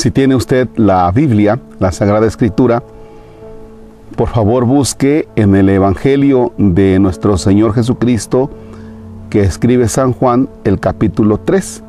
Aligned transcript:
Si 0.00 0.10
tiene 0.10 0.34
usted 0.34 0.66
la 0.76 1.12
Biblia, 1.12 1.60
la 1.78 1.92
Sagrada 1.92 2.26
Escritura, 2.26 2.82
por 4.16 4.30
favor 4.30 4.64
busque 4.64 5.28
en 5.36 5.54
el 5.54 5.68
Evangelio 5.68 6.54
de 6.56 6.98
nuestro 6.98 7.36
Señor 7.36 7.74
Jesucristo 7.74 8.48
que 9.28 9.42
escribe 9.42 9.88
San 9.88 10.14
Juan 10.14 10.48
el 10.64 10.80
capítulo 10.80 11.38
3. 11.40 11.82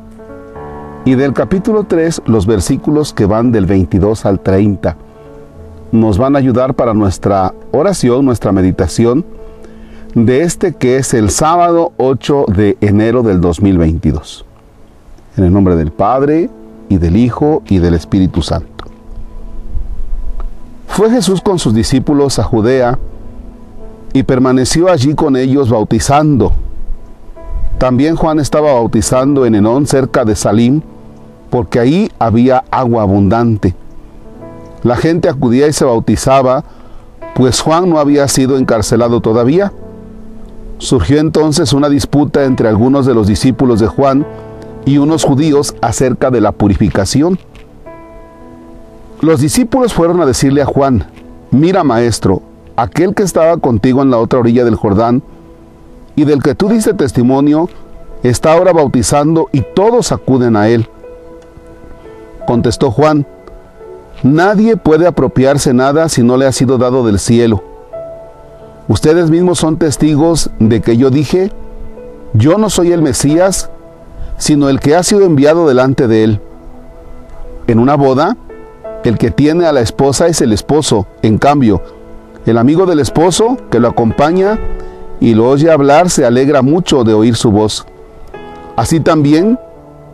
Y 1.06 1.14
del 1.14 1.32
capítulo 1.32 1.84
3 1.84 2.24
los 2.26 2.44
versículos 2.44 3.14
que 3.14 3.24
van 3.24 3.50
del 3.50 3.64
22 3.64 4.26
al 4.26 4.40
30 4.40 4.94
nos 5.92 6.18
van 6.18 6.36
a 6.36 6.38
ayudar 6.38 6.74
para 6.74 6.92
nuestra 6.92 7.54
oración, 7.70 8.26
nuestra 8.26 8.52
meditación 8.52 9.24
de 10.14 10.42
este 10.42 10.74
que 10.74 10.98
es 10.98 11.14
el 11.14 11.30
sábado 11.30 11.94
8 11.96 12.44
de 12.54 12.76
enero 12.82 13.22
del 13.22 13.40
2022. 13.40 14.44
En 15.38 15.44
el 15.44 15.52
nombre 15.54 15.76
del 15.76 15.92
Padre, 15.92 16.50
y 16.92 16.98
del 16.98 17.16
Hijo, 17.16 17.62
y 17.66 17.78
del 17.78 17.94
Espíritu 17.94 18.42
Santo. 18.42 18.68
Fue 20.86 21.10
Jesús 21.10 21.40
con 21.40 21.58
sus 21.58 21.72
discípulos 21.72 22.38
a 22.38 22.44
Judea, 22.44 22.98
y 24.12 24.24
permaneció 24.24 24.90
allí 24.90 25.14
con 25.14 25.36
ellos 25.36 25.70
bautizando. 25.70 26.52
También 27.78 28.14
Juan 28.14 28.38
estaba 28.38 28.74
bautizando 28.74 29.46
en 29.46 29.54
Enón, 29.54 29.86
cerca 29.86 30.26
de 30.26 30.36
Salim, 30.36 30.82
porque 31.48 31.80
ahí 31.80 32.10
había 32.18 32.64
agua 32.70 33.04
abundante. 33.04 33.74
La 34.82 34.96
gente 34.96 35.30
acudía 35.30 35.68
y 35.68 35.72
se 35.72 35.86
bautizaba, 35.86 36.62
pues 37.34 37.62
Juan 37.62 37.88
no 37.88 37.98
había 37.98 38.28
sido 38.28 38.58
encarcelado 38.58 39.22
todavía. 39.22 39.72
Surgió 40.76 41.20
entonces 41.20 41.72
una 41.72 41.88
disputa 41.88 42.44
entre 42.44 42.68
algunos 42.68 43.06
de 43.06 43.14
los 43.14 43.26
discípulos 43.26 43.80
de 43.80 43.86
Juan 43.86 44.26
y 44.84 44.98
unos 44.98 45.24
judíos 45.24 45.74
acerca 45.80 46.30
de 46.30 46.40
la 46.40 46.52
purificación. 46.52 47.38
Los 49.20 49.40
discípulos 49.40 49.92
fueron 49.94 50.20
a 50.20 50.26
decirle 50.26 50.62
a 50.62 50.66
Juan, 50.66 51.06
mira 51.50 51.84
maestro, 51.84 52.42
aquel 52.76 53.14
que 53.14 53.22
estaba 53.22 53.56
contigo 53.58 54.02
en 54.02 54.10
la 54.10 54.18
otra 54.18 54.40
orilla 54.40 54.64
del 54.64 54.74
Jordán 54.74 55.22
y 56.16 56.24
del 56.24 56.42
que 56.42 56.54
tú 56.54 56.68
diste 56.68 56.94
testimonio, 56.94 57.68
está 58.22 58.52
ahora 58.52 58.72
bautizando 58.72 59.48
y 59.52 59.62
todos 59.74 60.12
acuden 60.12 60.56
a 60.56 60.68
él. 60.68 60.88
Contestó 62.46 62.90
Juan, 62.90 63.26
nadie 64.22 64.76
puede 64.76 65.06
apropiarse 65.06 65.72
nada 65.72 66.08
si 66.08 66.22
no 66.22 66.36
le 66.36 66.46
ha 66.46 66.52
sido 66.52 66.78
dado 66.78 67.04
del 67.06 67.18
cielo. 67.18 67.62
Ustedes 68.88 69.30
mismos 69.30 69.58
son 69.58 69.76
testigos 69.76 70.50
de 70.58 70.80
que 70.80 70.96
yo 70.96 71.10
dije, 71.10 71.52
yo 72.34 72.58
no 72.58 72.68
soy 72.68 72.92
el 72.92 73.02
Mesías, 73.02 73.70
sino 74.42 74.68
el 74.68 74.80
que 74.80 74.96
ha 74.96 75.04
sido 75.04 75.22
enviado 75.24 75.68
delante 75.68 76.08
de 76.08 76.24
él. 76.24 76.40
En 77.68 77.78
una 77.78 77.94
boda, 77.94 78.36
el 79.04 79.16
que 79.16 79.30
tiene 79.30 79.66
a 79.66 79.72
la 79.72 79.82
esposa 79.82 80.26
es 80.26 80.40
el 80.40 80.52
esposo. 80.52 81.06
En 81.22 81.38
cambio, 81.38 81.80
el 82.44 82.58
amigo 82.58 82.84
del 82.84 82.98
esposo 82.98 83.56
que 83.70 83.78
lo 83.78 83.86
acompaña 83.86 84.58
y 85.20 85.34
lo 85.34 85.48
oye 85.48 85.70
hablar 85.70 86.10
se 86.10 86.26
alegra 86.26 86.60
mucho 86.60 87.04
de 87.04 87.14
oír 87.14 87.36
su 87.36 87.52
voz. 87.52 87.86
Así 88.74 88.98
también, 88.98 89.60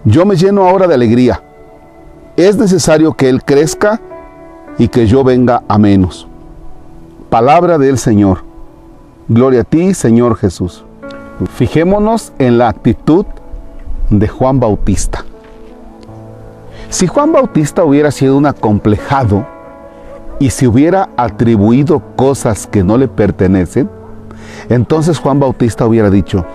yo 0.05 0.27
me 0.27 0.37
lleno 0.37 0.69
ahora 0.69 0.87
de 0.87 0.95
alegría. 0.95 1.43
Es 2.37 2.59
necesario 2.59 3.15
que 3.15 3.31
Él 3.31 3.43
crezca 3.43 3.99
y 4.77 4.89
que 4.89 5.07
yo 5.07 5.25
venga 5.25 5.63
a 5.69 5.79
menos. 5.79 6.29
Palabra 7.31 7.79
del 7.79 7.97
Señor. 7.97 8.45
Gloria 9.27 9.63
a 9.63 9.65
ti, 9.65 9.95
Señor 9.95 10.37
Jesús. 10.37 10.85
Fijémonos 11.55 12.35
en 12.39 12.59
la 12.59 12.69
actitud 12.69 13.25
de 14.11 14.29
Juan 14.29 14.61
Bautista. 14.61 15.25
Si 16.89 17.07
Juan 17.07 17.33
Bautista 17.33 17.85
hubiera 17.85 18.11
sido 18.11 18.37
un 18.37 18.47
acomplejado 18.47 19.47
y 20.39 20.51
se 20.51 20.67
hubiera 20.67 21.11
atribuido 21.17 22.01
cosas 22.17 22.67
que 22.67 22.83
no 22.83 22.97
le 22.97 23.09
pertenecen, 23.09 23.91
entonces 24.69 25.19
Juan 25.19 25.41
Bautista 25.41 25.87
hubiera 25.87 26.11
dicho, 26.11 26.47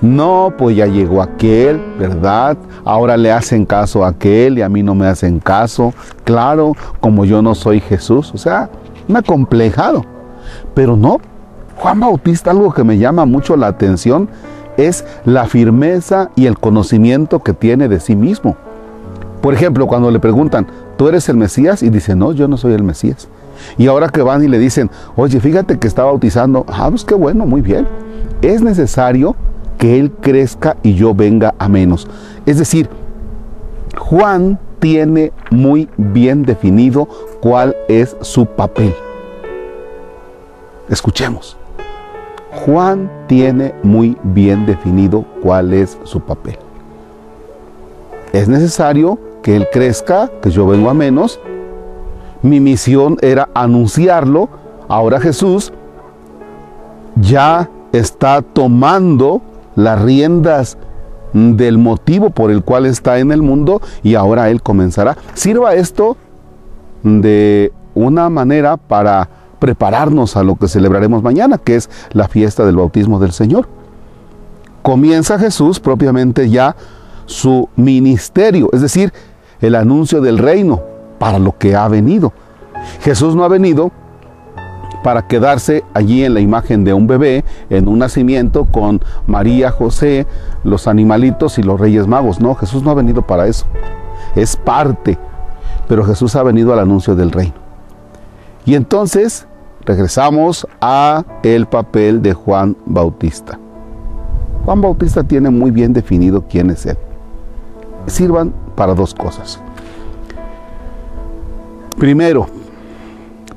no, 0.00 0.52
pues 0.56 0.76
ya 0.76 0.86
llegó 0.86 1.22
aquel, 1.22 1.82
¿verdad? 1.98 2.56
Ahora 2.84 3.16
le 3.16 3.32
hacen 3.32 3.64
caso 3.64 4.04
a 4.04 4.08
aquel 4.08 4.58
y 4.58 4.62
a 4.62 4.68
mí 4.68 4.82
no 4.82 4.94
me 4.94 5.06
hacen 5.06 5.40
caso. 5.40 5.94
Claro, 6.24 6.72
como 7.00 7.24
yo 7.24 7.40
no 7.40 7.54
soy 7.54 7.80
Jesús. 7.80 8.32
O 8.34 8.38
sea, 8.38 8.68
un 9.08 9.16
acomplejado. 9.16 10.04
Pero 10.74 10.96
no, 10.96 11.18
Juan 11.76 12.00
Bautista, 12.00 12.50
algo 12.50 12.72
que 12.72 12.84
me 12.84 12.98
llama 12.98 13.24
mucho 13.24 13.56
la 13.56 13.68
atención 13.68 14.28
es 14.76 15.04
la 15.24 15.46
firmeza 15.46 16.30
y 16.36 16.46
el 16.46 16.58
conocimiento 16.58 17.42
que 17.42 17.52
tiene 17.52 17.88
de 17.88 18.00
sí 18.00 18.16
mismo. 18.16 18.56
Por 19.40 19.54
ejemplo, 19.54 19.86
cuando 19.86 20.10
le 20.10 20.20
preguntan, 20.20 20.66
¿tú 20.96 21.08
eres 21.08 21.28
el 21.28 21.36
Mesías? 21.36 21.82
Y 21.82 21.90
dice, 21.90 22.16
no, 22.16 22.32
yo 22.32 22.48
no 22.48 22.56
soy 22.56 22.72
el 22.72 22.82
Mesías. 22.82 23.28
Y 23.76 23.86
ahora 23.86 24.08
que 24.08 24.22
van 24.22 24.42
y 24.42 24.48
le 24.48 24.58
dicen, 24.58 24.90
oye, 25.16 25.40
fíjate 25.40 25.78
que 25.78 25.86
está 25.86 26.04
bautizando, 26.04 26.64
ah, 26.68 26.88
pues 26.90 27.04
qué 27.04 27.14
bueno, 27.14 27.46
muy 27.46 27.60
bien. 27.60 27.86
Es 28.42 28.62
necesario 28.62 29.36
que 29.78 29.98
Él 29.98 30.12
crezca 30.20 30.76
y 30.82 30.94
yo 30.94 31.14
venga 31.14 31.54
a 31.58 31.68
menos. 31.68 32.08
Es 32.46 32.58
decir, 32.58 32.88
Juan 33.98 34.58
tiene 34.78 35.32
muy 35.50 35.88
bien 35.96 36.42
definido 36.42 37.08
cuál 37.40 37.76
es 37.88 38.16
su 38.20 38.46
papel. 38.46 38.94
Escuchemos. 40.88 41.56
Juan 42.54 43.10
tiene 43.26 43.74
muy 43.82 44.16
bien 44.22 44.66
definido 44.66 45.24
cuál 45.42 45.72
es 45.72 45.98
su 46.04 46.20
papel. 46.20 46.56
Es 48.32 48.48
necesario 48.48 49.18
que 49.42 49.56
Él 49.56 49.66
crezca, 49.72 50.30
que 50.42 50.50
yo 50.50 50.66
vengo 50.66 50.90
a 50.90 50.94
menos. 50.94 51.40
Mi 52.42 52.60
misión 52.60 53.16
era 53.20 53.48
anunciarlo. 53.54 54.48
Ahora 54.88 55.20
Jesús 55.20 55.72
ya 57.16 57.68
está 57.92 58.42
tomando 58.42 59.40
las 59.76 60.00
riendas 60.02 60.78
del 61.32 61.78
motivo 61.78 62.30
por 62.30 62.50
el 62.50 62.62
cual 62.62 62.86
está 62.86 63.18
en 63.18 63.32
el 63.32 63.42
mundo 63.42 63.82
y 64.02 64.14
ahora 64.14 64.50
Él 64.50 64.62
comenzará. 64.62 65.16
Sirva 65.34 65.74
esto 65.74 66.16
de 67.02 67.72
una 67.94 68.30
manera 68.30 68.76
para 68.76 69.28
prepararnos 69.58 70.36
a 70.36 70.42
lo 70.42 70.56
que 70.56 70.68
celebraremos 70.68 71.22
mañana, 71.22 71.58
que 71.58 71.76
es 71.76 71.90
la 72.12 72.28
fiesta 72.28 72.64
del 72.64 72.76
bautismo 72.76 73.18
del 73.18 73.32
Señor. 73.32 73.68
Comienza 74.82 75.38
Jesús 75.38 75.80
propiamente 75.80 76.50
ya 76.50 76.76
su 77.26 77.68
ministerio, 77.76 78.68
es 78.72 78.82
decir, 78.82 79.12
el 79.60 79.74
anuncio 79.74 80.20
del 80.20 80.38
reino 80.38 80.82
para 81.18 81.38
lo 81.38 81.56
que 81.56 81.74
ha 81.74 81.88
venido. 81.88 82.32
Jesús 83.00 83.34
no 83.34 83.44
ha 83.44 83.48
venido 83.48 83.92
para 85.02 85.26
quedarse 85.26 85.84
allí 85.92 86.24
en 86.24 86.34
la 86.34 86.40
imagen 86.40 86.84
de 86.84 86.94
un 86.94 87.06
bebé, 87.06 87.44
en 87.70 87.88
un 87.88 87.98
nacimiento 87.98 88.64
con 88.64 89.00
María, 89.26 89.70
José, 89.70 90.26
los 90.64 90.88
animalitos 90.88 91.58
y 91.58 91.62
los 91.62 91.78
reyes 91.78 92.06
magos. 92.06 92.40
No, 92.40 92.54
Jesús 92.54 92.82
no 92.82 92.90
ha 92.90 92.94
venido 92.94 93.22
para 93.22 93.46
eso. 93.46 93.66
Es 94.34 94.56
parte, 94.56 95.18
pero 95.88 96.04
Jesús 96.04 96.34
ha 96.36 96.42
venido 96.42 96.72
al 96.72 96.78
anuncio 96.78 97.14
del 97.14 97.32
reino. 97.32 97.63
Y 98.64 98.74
entonces 98.74 99.46
regresamos 99.84 100.66
a 100.80 101.24
el 101.42 101.66
papel 101.66 102.22
de 102.22 102.32
Juan 102.32 102.76
Bautista. 102.86 103.58
Juan 104.64 104.80
Bautista 104.80 105.22
tiene 105.22 105.50
muy 105.50 105.70
bien 105.70 105.92
definido 105.92 106.44
quién 106.48 106.70
es 106.70 106.86
él. 106.86 106.96
Sirvan 108.06 108.52
para 108.74 108.94
dos 108.94 109.14
cosas. 109.14 109.60
Primero, 111.98 112.46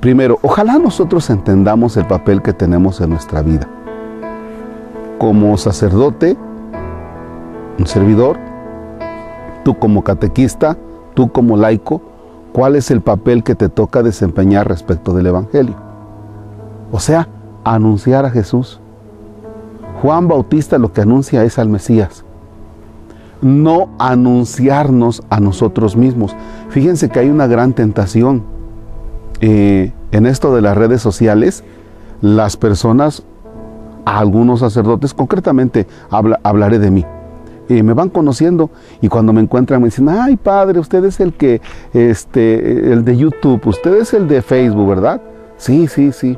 primero, 0.01 0.38
ojalá 0.41 0.78
nosotros 0.78 1.29
entendamos 1.29 1.95
el 1.97 2.06
papel 2.06 2.41
que 2.41 2.53
tenemos 2.53 3.00
en 3.00 3.09
nuestra 3.09 3.41
vida. 3.41 3.68
Como 5.18 5.57
sacerdote, 5.57 6.38
un 7.80 7.88
servidor, 7.88 8.38
tú 9.63 9.80
como 9.80 10.03
catequista, 10.03 10.77
tú 11.13 11.31
como 11.31 11.56
laico, 11.56 12.01
¿cuál 12.57 12.75
es 12.75 12.89
el 12.89 13.01
papel 13.01 13.44
que 13.44 13.54
te 13.54 13.69
toca 13.69 14.01
desempeñar 14.01 14.68
respecto 14.68 15.13
del 15.13 15.27
Evangelio? 15.27 15.75
O 16.92 17.00
sea, 17.00 17.27
anunciar 17.63 18.25
a 18.25 18.31
Jesús. 18.31 18.80
Juan 20.01 20.27
Bautista 20.27 20.80
lo 20.80 20.92
que 20.92 21.01
anuncia 21.01 21.44
es 21.44 21.59
al 21.59 21.69
Mesías. 21.69 22.25
No 23.44 23.89
anunciarnos 24.00 25.21
a 25.30 25.39
nosotros 25.39 25.95
mismos. 25.95 26.36
Fíjense 26.69 27.09
que 27.09 27.19
hay 27.19 27.30
una 27.30 27.45
gran 27.45 27.74
tentación 27.74 28.42
eh, 29.39 29.94
en 30.12 30.25
esto 30.25 30.56
de 30.56 30.63
las 30.63 30.75
redes 30.75 31.00
sociales. 31.00 31.63
Las 32.21 32.57
personas, 32.57 33.21
algunos 34.03 34.62
sacerdotes, 34.62 35.13
concretamente 35.13 35.86
hablaré 36.10 36.80
de 36.80 36.89
mí. 36.89 37.06
Eh, 37.69 37.84
me 37.84 37.94
van 37.94 38.10
conociendo 38.10 38.69
y 39.02 39.10
cuando 39.10 39.34
me 39.34 39.42
encuentran 39.42 39.81
me 39.81 39.88
dicen, 39.88 40.08
ay 40.10 40.38
padre, 40.38 40.80
usted 40.80 41.04
es 41.06 41.19
el 41.19 41.34
que, 41.34 41.62
este, 41.94 42.94
el 42.94 43.04
de 43.04 43.18
YouTube, 43.18 43.66
usted 43.68 43.96
es 43.96 44.14
el 44.14 44.28
de 44.28 44.42
Facebook, 44.42 44.88
¿verdad? 44.88 45.22
Sí, 45.58 45.88
sí, 45.88 46.12
sí. 46.12 46.38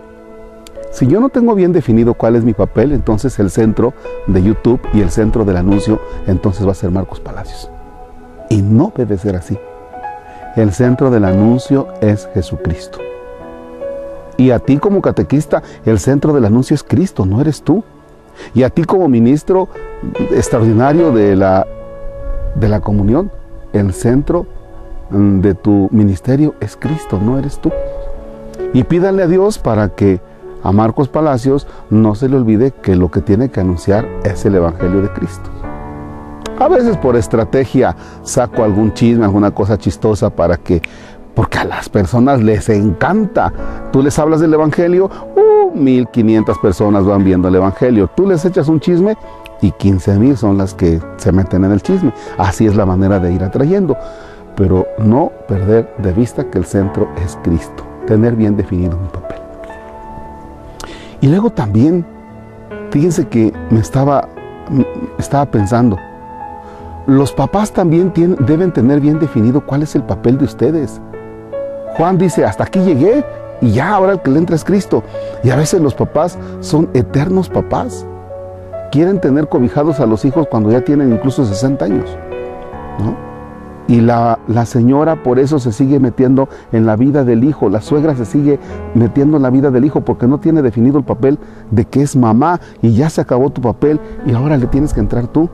Si 0.92 1.06
yo 1.06 1.20
no 1.20 1.30
tengo 1.30 1.54
bien 1.54 1.72
definido 1.72 2.16
cuál 2.16 2.36
es 2.36 2.44
mi 2.44 2.54
papel, 2.54 2.94
entonces 2.94 3.38
el 3.38 3.52
centro 3.52 3.94
de 4.26 4.42
YouTube 4.42 4.82
y 4.92 5.02
el 5.02 5.12
centro 5.12 5.46
del 5.46 5.58
anuncio, 5.58 6.02
entonces 6.26 6.66
va 6.66 6.72
a 6.72 6.76
ser 6.76 6.90
Marcos 6.90 7.20
Palacios. 7.20 7.70
Y 8.50 8.64
no 8.64 8.92
debe 8.96 9.18
ser 9.18 9.36
así. 9.36 9.58
El 10.56 10.74
centro 10.74 11.12
del 11.12 11.26
anuncio 11.26 11.90
es 12.02 12.28
Jesucristo. 12.34 12.98
Y 14.36 14.50
a 14.50 14.60
ti 14.60 14.78
como 14.78 15.02
catequista, 15.02 15.62
el 15.86 16.00
centro 16.00 16.34
del 16.34 16.46
anuncio 16.46 16.74
es 16.74 16.82
Cristo, 16.82 17.26
no 17.26 17.40
eres 17.40 17.62
tú. 17.62 17.84
Y 18.54 18.64
a 18.64 18.70
ti 18.70 18.84
como 18.84 19.08
ministro 19.08 19.70
extraordinario 20.32 21.12
de 21.12 21.36
la, 21.36 21.68
de 22.56 22.70
la 22.70 22.80
comunión, 22.82 23.32
el 23.74 23.94
centro 23.94 24.46
mm, 25.10 25.40
de 25.42 25.54
tu 25.54 25.90
ministerio 25.92 26.56
es 26.60 26.76
Cristo, 26.76 27.20
no 27.24 27.38
eres 27.38 27.60
tú. 27.60 27.72
Y 28.74 28.84
pídale 28.84 29.24
a 29.24 29.28
Dios 29.28 29.58
para 29.58 29.90
que 29.90 30.22
a 30.62 30.72
Marcos 30.72 31.08
Palacios 31.08 31.68
no 31.90 32.16
se 32.16 32.28
le 32.30 32.36
olvide 32.36 32.72
que 32.72 32.96
lo 32.96 33.10
que 33.10 33.22
tiene 33.22 33.50
que 33.50 33.62
anunciar 33.62 34.08
es 34.24 34.46
el 34.46 34.56
Evangelio 34.56 35.02
de 35.02 35.10
Cristo. 35.10 35.50
A 36.60 36.68
veces 36.68 36.98
por 36.98 37.16
estrategia 37.16 37.96
saco 38.22 38.66
algún 38.66 38.94
chisme, 38.94 39.24
alguna 39.24 39.52
cosa 39.52 39.78
chistosa 39.78 40.30
para 40.30 40.58
que, 40.58 40.82
porque 41.34 41.58
a 41.58 41.64
las 41.64 41.88
personas 41.88 42.44
les 42.44 42.68
encanta. 42.68 43.54
Tú 43.94 44.04
les 44.04 44.20
hablas 44.20 44.42
del 44.42 44.54
Evangelio, 44.54 45.10
1500 45.72 46.58
personas 46.60 47.06
van 47.06 47.24
viendo 47.24 47.48
el 47.48 47.56
Evangelio. 47.56 48.10
Tú 48.16 48.28
les 48.28 48.44
echas 48.46 48.68
un 48.68 48.80
chisme 48.80 49.16
y 49.62 49.72
15 49.72 50.20
mil 50.20 50.38
son 50.38 50.58
las 50.58 50.74
que 50.74 51.00
se 51.18 51.32
meten 51.32 51.66
en 51.66 51.72
el 51.72 51.82
chisme. 51.82 52.14
Así 52.38 52.66
es 52.66 52.76
la 52.76 52.86
manera 52.86 53.20
de 53.20 53.34
ir 53.34 53.44
atrayendo. 53.44 53.98
Pero 54.56 54.86
no 54.98 55.32
perder 55.48 55.94
de 55.98 56.14
vista 56.14 56.50
que 56.50 56.58
el 56.58 56.66
centro 56.66 57.08
es 57.26 57.38
Cristo. 57.44 57.84
Tener 58.08 58.36
bien 58.36 58.58
definido 58.58 58.98
un 58.98 59.08
papel. 59.08 59.40
Y 61.22 61.28
luego 61.28 61.50
también, 61.50 62.06
fíjense 62.92 63.28
que 63.28 63.54
me 63.70 63.80
estaba, 63.80 64.28
estaba 65.18 65.46
pensando, 65.46 65.98
los 67.08 67.32
papás 67.34 67.72
también 67.72 68.14
deben 68.40 68.72
tener 68.72 69.00
bien 69.00 69.20
definido 69.20 69.66
cuál 69.66 69.84
es 69.84 69.96
el 69.96 70.04
papel 70.04 70.38
de 70.38 70.46
ustedes. 70.46 71.02
Juan 71.98 72.18
dice, 72.18 72.46
hasta 72.46 72.66
aquí 72.66 72.80
llegué 72.80 73.26
y 73.62 73.72
ya 73.72 73.94
ahora 73.94 74.14
el 74.14 74.22
que 74.22 74.32
le 74.32 74.40
entra 74.40 74.56
es 74.56 74.64
Cristo. 74.64 75.04
Y 75.44 75.50
a 75.50 75.56
veces 75.56 75.82
los 75.82 75.94
papás 75.94 76.38
son 76.62 76.90
eternos 76.94 77.50
papás. 77.50 78.06
Quieren 78.92 79.20
tener 79.20 79.48
cobijados 79.48 80.00
a 80.00 80.06
los 80.06 80.26
hijos 80.26 80.48
cuando 80.50 80.72
ya 80.72 80.82
tienen 80.82 81.12
incluso 81.12 81.46
60 81.46 81.86
años. 81.86 82.18
Y 83.88 84.02
la, 84.02 84.38
señora 84.66 85.24
por 85.24 85.40
eso 85.40 85.58
se 85.58 85.72
sigue 85.72 86.00
metiendo 86.00 86.48
en 86.72 86.86
la 86.86 86.96
vida 86.96 87.24
del 87.24 87.44
hijo, 87.44 87.70
la 87.70 87.82
suegra 87.82 88.16
se 88.16 88.26
sigue 88.26 88.60
metiendo 88.94 89.38
en 89.38 89.44
la 89.44 89.50
vida 89.50 89.72
del 89.72 89.84
hijo 89.84 90.02
porque 90.02 90.28
no 90.28 90.38
tiene 90.38 90.62
definido 90.62 91.00
el 91.00 91.04
papel 91.04 91.40
de 91.72 91.86
que 91.86 92.04
es 92.04 92.16
mamá 92.16 92.60
y 92.84 92.94
ya 92.94 93.10
se 93.10 93.22
acabó 93.22 93.50
tu 93.50 93.62
papel 93.62 94.00
y 94.28 94.34
ahora 94.34 94.58
le 94.58 94.68
tienes 94.68 94.94
que 94.94 95.00
entrar 95.00 95.26
tú. 95.26 95.50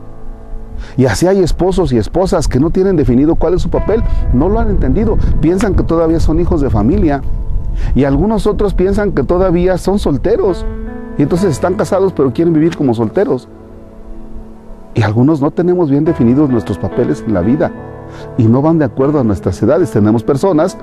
Y 0.98 1.06
así 1.06 1.26
hay 1.26 1.42
esposos 1.42 1.94
y 1.94 1.96
esposas 1.96 2.46
que 2.46 2.60
no 2.60 2.68
tienen 2.68 2.96
definido 2.96 3.36
cuál 3.36 3.54
es 3.54 3.62
su 3.62 3.70
papel, 3.70 4.02
no 4.34 4.50
lo 4.50 4.60
han 4.60 4.68
entendido, 4.68 5.16
piensan 5.40 5.74
que 5.74 5.82
todavía 5.82 6.20
son 6.20 6.38
hijos 6.38 6.60
de 6.60 6.68
familia 6.68 7.22
y 7.94 8.04
algunos 8.04 8.46
otros 8.46 8.74
piensan 8.74 9.12
que 9.12 9.22
todavía 9.22 9.78
son 9.78 9.98
solteros 9.98 10.64
y 11.18 11.22
entonces 11.22 11.50
están 11.50 11.74
casados 11.74 12.12
pero 12.12 12.32
quieren 12.32 12.54
vivir 12.54 12.76
como 12.76 12.94
solteros. 12.94 13.48
Y 14.94 15.02
algunos 15.02 15.42
no 15.42 15.50
tenemos 15.50 15.90
bien 15.90 16.04
definidos 16.04 16.48
nuestros 16.48 16.78
papeles 16.78 17.22
en 17.26 17.34
la 17.34 17.42
vida 17.42 17.70
y 18.38 18.44
no 18.44 18.62
van 18.62 18.78
de 18.78 18.86
acuerdo 18.86 19.20
a 19.20 19.24
nuestras 19.24 19.62
edades. 19.62 19.90
Tenemos 19.90 20.22
personas 20.22 20.78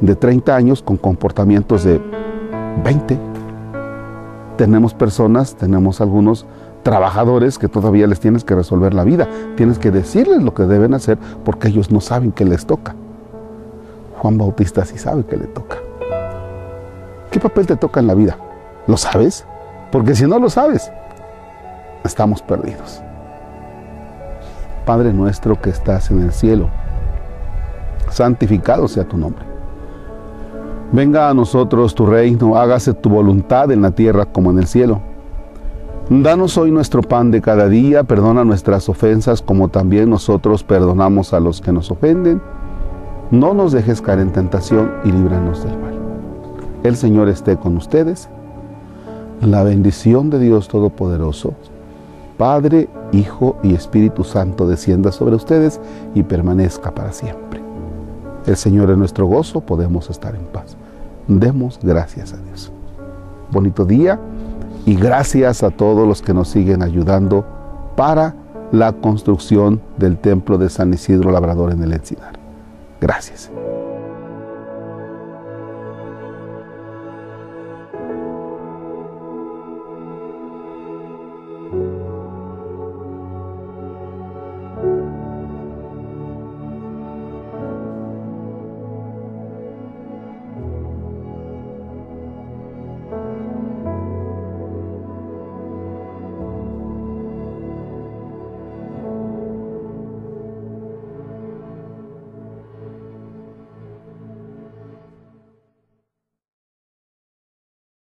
de 0.00 0.14
30 0.14 0.56
años 0.56 0.82
con 0.82 0.96
comportamientos 0.96 1.84
de 1.84 2.00
20. 2.82 3.18
Tenemos 4.56 4.94
personas, 4.94 5.54
tenemos 5.54 6.00
algunos 6.00 6.46
trabajadores 6.82 7.58
que 7.58 7.68
todavía 7.68 8.06
les 8.06 8.20
tienes 8.20 8.42
que 8.44 8.54
resolver 8.54 8.94
la 8.94 9.04
vida. 9.04 9.28
Tienes 9.56 9.78
que 9.78 9.90
decirles 9.90 10.42
lo 10.42 10.54
que 10.54 10.64
deben 10.64 10.94
hacer 10.94 11.18
porque 11.44 11.68
ellos 11.68 11.90
no 11.90 12.00
saben 12.00 12.32
qué 12.32 12.44
les 12.44 12.66
toca. 12.66 12.94
Juan 14.18 14.38
Bautista 14.38 14.84
sí 14.84 14.98
sabe 14.98 15.24
qué 15.24 15.36
le 15.36 15.46
toca. 15.46 15.76
¿Qué 17.32 17.40
papel 17.40 17.66
te 17.66 17.76
toca 17.76 17.98
en 17.98 18.06
la 18.06 18.14
vida? 18.14 18.36
¿Lo 18.86 18.98
sabes? 18.98 19.46
Porque 19.90 20.14
si 20.14 20.26
no 20.26 20.38
lo 20.38 20.50
sabes, 20.50 20.92
estamos 22.04 22.42
perdidos. 22.42 23.02
Padre 24.84 25.14
nuestro 25.14 25.58
que 25.58 25.70
estás 25.70 26.10
en 26.10 26.20
el 26.20 26.32
cielo, 26.32 26.68
santificado 28.10 28.86
sea 28.86 29.04
tu 29.04 29.16
nombre. 29.16 29.46
Venga 30.92 31.30
a 31.30 31.34
nosotros 31.34 31.94
tu 31.94 32.04
reino, 32.04 32.58
hágase 32.58 32.92
tu 32.92 33.08
voluntad 33.08 33.70
en 33.70 33.80
la 33.80 33.92
tierra 33.92 34.26
como 34.26 34.50
en 34.50 34.58
el 34.58 34.66
cielo. 34.66 35.00
Danos 36.10 36.58
hoy 36.58 36.70
nuestro 36.70 37.00
pan 37.00 37.30
de 37.30 37.40
cada 37.40 37.66
día, 37.70 38.04
perdona 38.04 38.44
nuestras 38.44 38.90
ofensas 38.90 39.40
como 39.40 39.68
también 39.68 40.10
nosotros 40.10 40.64
perdonamos 40.64 41.32
a 41.32 41.40
los 41.40 41.62
que 41.62 41.72
nos 41.72 41.90
ofenden. 41.90 42.42
No 43.30 43.54
nos 43.54 43.72
dejes 43.72 44.02
caer 44.02 44.18
en 44.18 44.32
tentación 44.32 44.92
y 45.04 45.12
líbranos 45.12 45.64
del 45.64 45.78
mal. 45.78 46.01
El 46.82 46.96
Señor 46.96 47.28
esté 47.28 47.56
con 47.56 47.76
ustedes. 47.76 48.28
La 49.40 49.62
bendición 49.62 50.30
de 50.30 50.38
Dios 50.38 50.68
Todopoderoso, 50.68 51.54
Padre, 52.38 52.88
Hijo 53.12 53.56
y 53.62 53.74
Espíritu 53.74 54.24
Santo 54.24 54.66
descienda 54.66 55.12
sobre 55.12 55.36
ustedes 55.36 55.80
y 56.14 56.22
permanezca 56.22 56.92
para 56.92 57.12
siempre. 57.12 57.60
El 58.46 58.56
Señor 58.56 58.90
es 58.90 58.98
nuestro 58.98 59.26
gozo, 59.26 59.60
podemos 59.60 60.10
estar 60.10 60.34
en 60.34 60.44
paz. 60.46 60.76
Demos 61.28 61.78
gracias 61.82 62.32
a 62.32 62.36
Dios. 62.38 62.72
Bonito 63.50 63.84
día 63.84 64.18
y 64.86 64.96
gracias 64.96 65.62
a 65.62 65.70
todos 65.70 66.06
los 66.06 66.22
que 66.22 66.34
nos 66.34 66.48
siguen 66.48 66.82
ayudando 66.82 67.44
para 67.96 68.34
la 68.72 68.92
construcción 68.92 69.80
del 69.98 70.18
templo 70.18 70.58
de 70.58 70.68
San 70.70 70.92
Isidro 70.92 71.30
Labrador 71.30 71.72
en 71.72 71.82
el 71.82 71.92
Encinar. 71.92 72.32
Gracias. 73.00 73.50